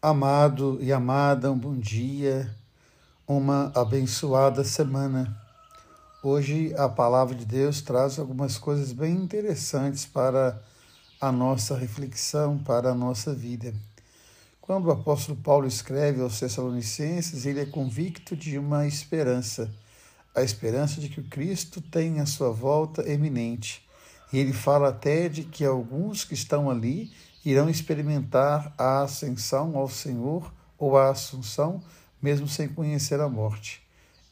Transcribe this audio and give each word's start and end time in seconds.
Amado 0.00 0.78
e 0.80 0.92
amada, 0.92 1.50
um 1.50 1.58
bom 1.58 1.76
dia, 1.76 2.48
uma 3.26 3.72
abençoada 3.74 4.62
semana. 4.62 5.36
Hoje 6.22 6.72
a 6.76 6.88
palavra 6.88 7.34
de 7.34 7.44
Deus 7.44 7.82
traz 7.82 8.16
algumas 8.16 8.56
coisas 8.56 8.92
bem 8.92 9.16
interessantes 9.16 10.06
para 10.06 10.62
a 11.20 11.32
nossa 11.32 11.76
reflexão, 11.76 12.58
para 12.58 12.90
a 12.90 12.94
nossa 12.94 13.34
vida. 13.34 13.74
Quando 14.60 14.86
o 14.86 14.92
apóstolo 14.92 15.36
Paulo 15.36 15.66
escreve 15.66 16.22
aos 16.22 16.38
Tessalonicenses, 16.38 17.44
ele 17.44 17.58
é 17.58 17.66
convicto 17.66 18.36
de 18.36 18.56
uma 18.56 18.86
esperança, 18.86 19.68
a 20.32 20.44
esperança 20.44 21.00
de 21.00 21.08
que 21.08 21.18
o 21.18 21.28
Cristo 21.28 21.80
tem 21.80 22.20
a 22.20 22.26
sua 22.26 22.52
volta 22.52 23.02
eminente. 23.10 23.84
E 24.32 24.38
ele 24.38 24.52
fala 24.52 24.90
até 24.90 25.28
de 25.28 25.42
que 25.42 25.64
alguns 25.64 26.24
que 26.24 26.34
estão 26.34 26.70
ali 26.70 27.10
irão 27.50 27.70
experimentar 27.70 28.74
a 28.76 29.02
ascensão 29.02 29.74
ao 29.74 29.88
Senhor 29.88 30.52
ou 30.76 30.98
a 30.98 31.10
assunção, 31.10 31.82
mesmo 32.20 32.46
sem 32.46 32.68
conhecer 32.68 33.20
a 33.20 33.28
morte. 33.28 33.82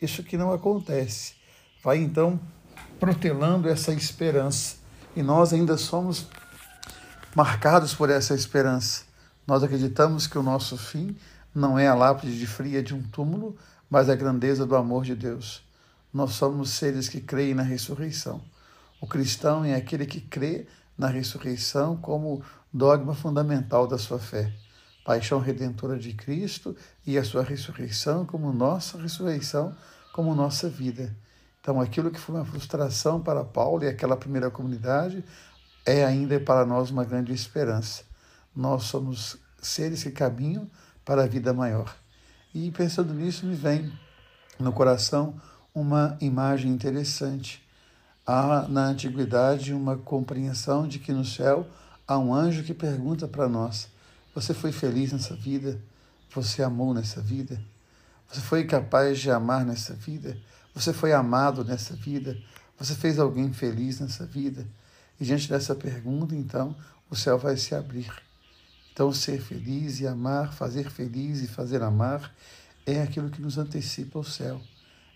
Isso 0.00 0.22
que 0.22 0.36
não 0.36 0.52
acontece. 0.52 1.34
Vai 1.82 1.96
então 1.96 2.38
protelando 3.00 3.70
essa 3.70 3.90
esperança. 3.92 4.76
E 5.16 5.22
nós 5.22 5.54
ainda 5.54 5.78
somos 5.78 6.26
marcados 7.34 7.94
por 7.94 8.10
essa 8.10 8.34
esperança. 8.34 9.04
Nós 9.46 9.62
acreditamos 9.62 10.26
que 10.26 10.36
o 10.36 10.42
nosso 10.42 10.76
fim 10.76 11.16
não 11.54 11.78
é 11.78 11.88
a 11.88 11.94
lápide 11.94 12.38
de 12.38 12.46
fria 12.46 12.82
de 12.82 12.94
um 12.94 13.02
túmulo, 13.02 13.56
mas 13.88 14.10
a 14.10 14.14
grandeza 14.14 14.66
do 14.66 14.76
amor 14.76 15.04
de 15.04 15.14
Deus. 15.14 15.62
Nós 16.12 16.32
somos 16.32 16.70
seres 16.70 17.08
que 17.08 17.22
creem 17.22 17.54
na 17.54 17.62
ressurreição. 17.62 18.42
O 19.00 19.06
cristão 19.06 19.64
é 19.64 19.74
aquele 19.74 20.04
que 20.04 20.20
crê 20.20 20.66
na 20.98 21.08
ressurreição 21.08 21.96
como 21.96 22.42
dogma 22.76 23.14
fundamental 23.14 23.86
da 23.86 23.96
sua 23.96 24.18
fé. 24.18 24.52
Paixão 25.04 25.38
redentora 25.38 25.98
de 25.98 26.12
Cristo 26.12 26.76
e 27.06 27.16
a 27.16 27.24
sua 27.24 27.42
ressurreição 27.42 28.26
como 28.26 28.52
nossa 28.52 29.00
ressurreição, 29.00 29.74
como 30.12 30.34
nossa 30.34 30.68
vida. 30.68 31.16
Então, 31.60 31.80
aquilo 31.80 32.10
que 32.10 32.20
foi 32.20 32.34
uma 32.34 32.44
frustração 32.44 33.20
para 33.20 33.42
Paulo 33.44 33.84
e 33.84 33.88
aquela 33.88 34.16
primeira 34.16 34.50
comunidade 34.50 35.24
é 35.86 36.04
ainda 36.04 36.38
para 36.38 36.66
nós 36.66 36.90
uma 36.90 37.04
grande 37.04 37.32
esperança. 37.32 38.02
Nós 38.54 38.84
somos 38.84 39.38
seres 39.60 40.02
que 40.02 40.10
caminham 40.10 40.70
para 41.04 41.22
a 41.22 41.26
vida 41.26 41.54
maior. 41.54 41.96
E 42.54 42.70
pensando 42.70 43.14
nisso, 43.14 43.46
me 43.46 43.54
vem 43.54 43.90
no 44.58 44.72
coração 44.72 45.40
uma 45.74 46.16
imagem 46.20 46.70
interessante 46.70 47.66
há 48.26 48.66
na 48.68 48.86
antiguidade 48.86 49.72
uma 49.72 49.96
compreensão 49.96 50.88
de 50.88 50.98
que 50.98 51.12
no 51.12 51.24
céu 51.24 51.66
há 52.06 52.18
um 52.18 52.34
anjo 52.34 52.62
que 52.62 52.74
pergunta 52.74 53.26
para 53.26 53.48
nós: 53.48 53.88
Você 54.34 54.54
foi 54.54 54.72
feliz 54.72 55.12
nessa 55.12 55.34
vida? 55.34 55.80
Você 56.34 56.62
amou 56.62 56.92
nessa 56.94 57.20
vida? 57.20 57.60
Você 58.30 58.40
foi 58.40 58.64
capaz 58.64 59.18
de 59.18 59.30
amar 59.30 59.64
nessa 59.64 59.94
vida? 59.94 60.36
Você 60.74 60.92
foi 60.92 61.12
amado 61.12 61.64
nessa 61.64 61.94
vida? 61.94 62.36
Você 62.78 62.94
fez 62.94 63.18
alguém 63.18 63.52
feliz 63.52 64.00
nessa 64.00 64.26
vida? 64.26 64.66
E 65.18 65.24
diante 65.24 65.48
dessa 65.48 65.74
pergunta, 65.74 66.34
então, 66.34 66.76
o 67.08 67.16
céu 67.16 67.38
vai 67.38 67.56
se 67.56 67.74
abrir. 67.74 68.10
Então, 68.92 69.12
ser 69.12 69.40
feliz 69.40 70.00
e 70.00 70.06
amar, 70.06 70.52
fazer 70.52 70.90
feliz 70.90 71.40
e 71.42 71.46
fazer 71.46 71.82
amar, 71.82 72.34
é 72.84 73.00
aquilo 73.00 73.30
que 73.30 73.40
nos 73.40 73.56
antecipa 73.56 74.18
o 74.18 74.24
céu. 74.24 74.60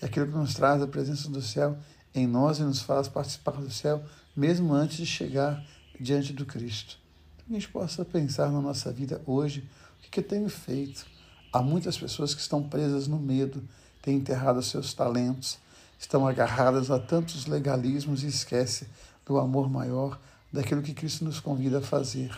É 0.00 0.06
aquilo 0.06 0.26
que 0.26 0.36
nos 0.36 0.54
traz 0.54 0.82
a 0.82 0.86
presença 0.86 1.28
do 1.28 1.40
céu 1.40 1.78
em 2.14 2.26
nós 2.26 2.58
e 2.58 2.62
nos 2.62 2.80
faz 2.82 3.08
participar 3.08 3.52
do 3.60 3.70
céu, 3.70 4.04
mesmo 4.36 4.72
antes 4.72 4.96
de 4.96 5.06
chegar 5.06 5.64
diante 6.00 6.32
do 6.32 6.44
Cristo. 6.44 6.98
Que 7.38 7.52
a 7.52 7.54
gente 7.54 7.68
possa 7.68 8.04
pensar 8.04 8.50
na 8.50 8.60
nossa 8.60 8.92
vida 8.92 9.20
hoje, 9.26 9.68
o 9.98 10.10
que 10.10 10.20
eu 10.20 10.24
tenho 10.24 10.48
feito. 10.48 11.06
Há 11.52 11.62
muitas 11.62 11.96
pessoas 11.96 12.34
que 12.34 12.40
estão 12.40 12.62
presas 12.62 13.06
no 13.06 13.18
medo, 13.18 13.62
têm 14.02 14.16
enterrado 14.16 14.62
seus 14.62 14.92
talentos, 14.92 15.58
estão 15.98 16.26
agarradas 16.26 16.90
a 16.90 16.98
tantos 16.98 17.46
legalismos 17.46 18.22
e 18.22 18.26
esquecem 18.26 18.88
do 19.24 19.38
amor 19.38 19.70
maior, 19.70 20.20
daquilo 20.52 20.82
que 20.82 20.94
Cristo 20.94 21.24
nos 21.24 21.40
convida 21.40 21.78
a 21.78 21.82
fazer. 21.82 22.30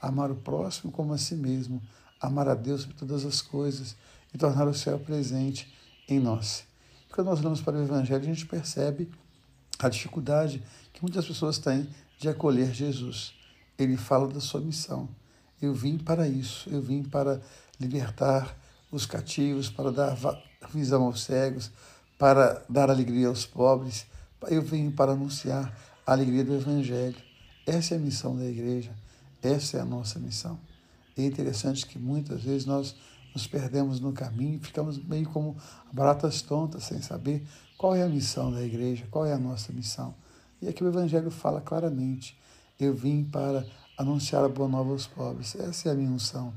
Amar 0.00 0.30
o 0.30 0.36
próximo 0.36 0.90
como 0.90 1.12
a 1.12 1.18
si 1.18 1.34
mesmo, 1.34 1.80
amar 2.20 2.48
a 2.48 2.54
Deus 2.54 2.84
por 2.84 2.94
todas 2.94 3.24
as 3.24 3.40
coisas 3.40 3.96
e 4.34 4.38
tornar 4.38 4.66
o 4.66 4.74
céu 4.74 4.98
presente 4.98 5.72
em 6.08 6.18
nós. 6.18 6.64
Quando 7.12 7.28
nós 7.28 7.40
olhamos 7.40 7.60
para 7.60 7.76
o 7.76 7.82
Evangelho, 7.82 8.22
a 8.22 8.24
gente 8.24 8.46
percebe 8.46 9.10
a 9.82 9.88
dificuldade 9.88 10.62
que 10.92 11.02
muitas 11.02 11.26
pessoas 11.26 11.58
têm 11.58 11.88
de 12.18 12.28
acolher 12.28 12.72
Jesus. 12.72 13.34
Ele 13.78 13.96
fala 13.96 14.28
da 14.28 14.40
sua 14.40 14.60
missão. 14.60 15.08
Eu 15.60 15.74
vim 15.74 15.98
para 15.98 16.28
isso, 16.28 16.68
eu 16.70 16.80
vim 16.80 17.02
para 17.02 17.40
libertar 17.78 18.56
os 18.90 19.06
cativos, 19.06 19.68
para 19.68 19.90
dar 19.90 20.16
visão 20.72 21.04
aos 21.04 21.22
cegos, 21.22 21.70
para 22.18 22.64
dar 22.68 22.90
alegria 22.90 23.28
aos 23.28 23.46
pobres. 23.46 24.06
Eu 24.48 24.62
vim 24.62 24.90
para 24.90 25.12
anunciar 25.12 25.76
a 26.06 26.12
alegria 26.12 26.44
do 26.44 26.54
Evangelho. 26.54 27.16
Essa 27.66 27.94
é 27.94 27.96
a 27.96 28.00
missão 28.00 28.36
da 28.36 28.44
igreja, 28.44 28.92
essa 29.40 29.78
é 29.78 29.80
a 29.80 29.84
nossa 29.84 30.18
missão. 30.18 30.58
É 31.16 31.24
interessante 31.24 31.86
que 31.86 31.98
muitas 31.98 32.42
vezes 32.42 32.66
nós 32.66 32.96
nos 33.34 33.46
perdemos 33.46 34.00
no 34.00 34.12
caminho, 34.12 34.60
ficamos 34.60 35.02
meio 35.02 35.28
como 35.28 35.56
baratas 35.92 36.42
tontas, 36.42 36.84
sem 36.84 37.00
saber 37.00 37.46
qual 37.76 37.94
é 37.94 38.02
a 38.02 38.08
missão 38.08 38.52
da 38.52 38.62
igreja, 38.62 39.06
qual 39.10 39.26
é 39.26 39.32
a 39.32 39.38
nossa 39.38 39.72
missão. 39.72 40.14
E 40.60 40.68
aqui 40.68 40.84
o 40.84 40.88
Evangelho 40.88 41.30
fala 41.30 41.60
claramente: 41.60 42.38
eu 42.78 42.94
vim 42.94 43.24
para 43.24 43.66
anunciar 43.96 44.44
a 44.44 44.48
boa 44.48 44.68
nova 44.68 44.90
aos 44.90 45.06
pobres, 45.06 45.54
essa 45.54 45.88
é 45.88 45.92
a 45.92 45.94
minha 45.94 46.10
unção. 46.10 46.52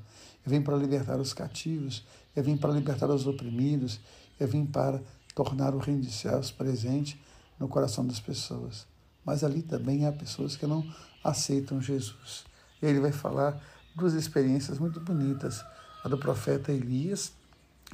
Eu 0.46 0.52
vim 0.52 0.62
para 0.62 0.76
libertar 0.76 1.20
os 1.20 1.34
cativos, 1.34 2.06
eu 2.36 2.44
vim 2.44 2.56
para 2.56 2.72
libertar 2.72 3.10
os 3.10 3.26
oprimidos, 3.26 4.00
eu 4.40 4.48
vim 4.48 4.66
para 4.66 5.02
tornar 5.34 5.74
o 5.74 5.80
reino 5.80 6.02
de 6.02 6.12
céus 6.12 6.52
presente 6.52 7.20
no 7.60 7.68
coração 7.68 8.06
das 8.06 8.20
pessoas. 8.20 8.86
Mas 9.26 9.44
ali 9.44 9.64
também 9.64 10.06
há 10.06 10.12
pessoas 10.12 10.56
que 10.56 10.68
não 10.68 10.86
aceitam 11.24 11.82
Jesus. 11.82 12.46
E 12.82 12.86
ele 12.86 13.00
vai 13.00 13.12
falar 13.12 13.60
duas 13.96 14.14
experiências 14.14 14.78
muito 14.78 15.00
bonitas 15.00 15.64
a 16.06 16.08
do 16.08 16.20
profeta 16.20 16.72
Elias 16.72 17.34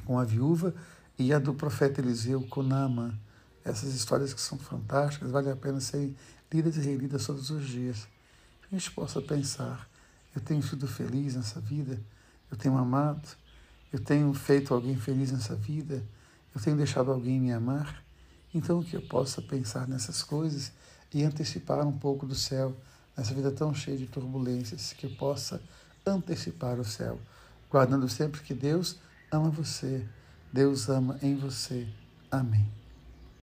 com 0.04 0.18
a 0.18 0.24
viúva 0.24 0.74
e 1.18 1.32
a 1.32 1.38
do 1.38 1.54
profeta 1.54 1.98
Eliseu 1.98 2.42
com 2.42 2.62
Naamã. 2.62 3.18
Essas 3.64 3.94
histórias 3.94 4.34
que 4.34 4.40
são 4.40 4.58
fantásticas, 4.58 5.30
vale 5.30 5.48
a 5.48 5.56
pena 5.56 5.80
serem 5.80 6.14
lidas 6.52 6.76
e 6.76 6.80
relidas 6.80 7.24
todos 7.24 7.48
os 7.48 7.66
dias. 7.66 8.06
Que 8.60 8.74
a 8.74 8.78
gente 8.78 8.90
possa 8.90 9.22
pensar, 9.22 9.88
eu 10.36 10.42
tenho 10.42 10.62
sido 10.62 10.86
feliz 10.86 11.36
nessa 11.36 11.58
vida, 11.58 11.98
eu 12.50 12.56
tenho 12.58 12.76
amado, 12.76 13.26
eu 13.90 13.98
tenho 13.98 14.30
feito 14.34 14.74
alguém 14.74 14.94
feliz 14.94 15.32
nessa 15.32 15.56
vida, 15.56 16.04
eu 16.54 16.60
tenho 16.60 16.76
deixado 16.76 17.10
alguém 17.10 17.40
me 17.40 17.50
amar. 17.50 18.04
Então 18.52 18.82
que 18.82 18.94
eu 18.94 19.02
possa 19.08 19.40
pensar 19.40 19.88
nessas 19.88 20.22
coisas 20.22 20.70
e 21.14 21.24
antecipar 21.24 21.86
um 21.86 21.96
pouco 21.96 22.26
do 22.26 22.34
céu, 22.34 22.76
nessa 23.16 23.32
vida 23.32 23.50
tão 23.50 23.74
cheia 23.74 23.96
de 23.96 24.06
turbulências, 24.06 24.92
que 24.92 25.06
eu 25.06 25.16
possa 25.16 25.62
antecipar 26.04 26.78
o 26.78 26.84
céu 26.84 27.18
guardando 27.72 28.06
sempre 28.06 28.42
que 28.42 28.52
Deus 28.52 29.00
ama 29.30 29.48
você, 29.48 30.06
Deus 30.52 30.90
ama 30.90 31.18
em 31.22 31.34
você. 31.34 31.88
Amém. 32.30 32.81